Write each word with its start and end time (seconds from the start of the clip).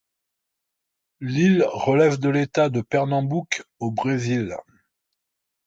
L'île 1.19 1.63
relève 1.73 2.17
de 2.19 2.29
l'État 2.29 2.69
de 2.69 2.81
Pernambouc, 2.81 3.61
au 3.77 3.91
Brésil. 3.91 4.55